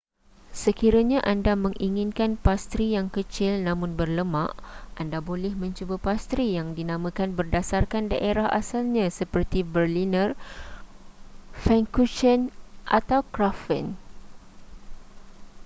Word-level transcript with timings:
sekiranya 0.63 1.19
anda 1.33 1.53
menginginkan 1.65 2.31
pastri 2.45 2.85
yang 2.97 3.07
kecil 3.15 3.53
namun 3.67 3.91
berlemak 3.99 4.51
anda 5.01 5.19
boleh 5.29 5.53
mencuba 5.61 5.95
pastri 6.07 6.45
yang 6.57 6.67
dinamakan 6.77 7.29
berdasarkan 7.39 8.03
daerah 8.13 8.47
asalnya 8.61 9.05
seperti 9.19 9.59
berliner 9.73 10.29
pfannkuchen 11.59 12.39
atau 12.99 13.19
krapfen 13.33 13.85